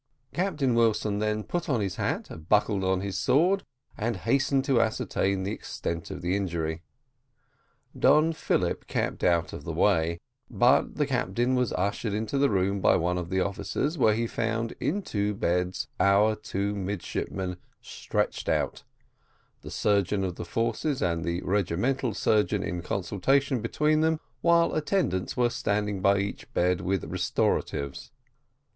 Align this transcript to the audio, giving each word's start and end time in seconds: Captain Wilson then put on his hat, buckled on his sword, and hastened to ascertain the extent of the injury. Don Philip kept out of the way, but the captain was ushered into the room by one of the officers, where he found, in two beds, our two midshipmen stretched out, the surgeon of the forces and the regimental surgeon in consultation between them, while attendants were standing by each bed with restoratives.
Captain 0.33 0.73
Wilson 0.73 1.19
then 1.19 1.43
put 1.43 1.69
on 1.69 1.79
his 1.79 1.97
hat, 1.97 2.31
buckled 2.49 2.83
on 2.83 3.01
his 3.01 3.19
sword, 3.19 3.63
and 3.95 4.15
hastened 4.17 4.65
to 4.65 4.81
ascertain 4.81 5.43
the 5.43 5.51
extent 5.51 6.09
of 6.09 6.23
the 6.23 6.35
injury. 6.35 6.81
Don 7.95 8.33
Philip 8.33 8.87
kept 8.87 9.23
out 9.23 9.53
of 9.53 9.63
the 9.63 9.71
way, 9.71 10.19
but 10.49 10.95
the 10.95 11.05
captain 11.05 11.53
was 11.53 11.71
ushered 11.73 12.15
into 12.15 12.39
the 12.39 12.49
room 12.49 12.79
by 12.81 12.95
one 12.95 13.19
of 13.19 13.29
the 13.29 13.41
officers, 13.41 13.95
where 13.95 14.15
he 14.15 14.25
found, 14.25 14.71
in 14.79 15.03
two 15.03 15.35
beds, 15.35 15.87
our 15.99 16.35
two 16.35 16.73
midshipmen 16.73 17.57
stretched 17.79 18.49
out, 18.49 18.81
the 19.61 19.69
surgeon 19.69 20.23
of 20.23 20.33
the 20.33 20.45
forces 20.45 21.03
and 21.03 21.23
the 21.23 21.43
regimental 21.43 22.15
surgeon 22.15 22.63
in 22.63 22.81
consultation 22.81 23.61
between 23.61 24.01
them, 24.01 24.19
while 24.41 24.73
attendants 24.73 25.37
were 25.37 25.51
standing 25.51 26.01
by 26.01 26.17
each 26.17 26.51
bed 26.55 26.81
with 26.81 27.03
restoratives. 27.03 28.09